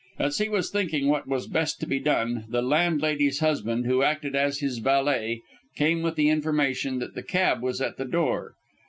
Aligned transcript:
As 0.17 0.39
he 0.39 0.49
was 0.49 0.71
thinking 0.71 1.09
what 1.09 1.27
was 1.27 1.45
best 1.45 1.79
to 1.79 1.85
be 1.85 1.99
done, 1.99 2.45
the 2.49 2.63
landlady's 2.63 3.37
husband, 3.37 3.85
who 3.85 4.01
acted 4.01 4.35
as 4.35 4.57
his 4.57 4.79
valet, 4.79 5.43
came 5.75 6.01
with 6.01 6.15
the 6.15 6.27
information 6.29 6.97
that 6.97 7.13
the 7.13 7.21
cab 7.21 7.61
was 7.61 7.79
at 7.81 7.97
the 7.97 8.05
door. 8.05 8.55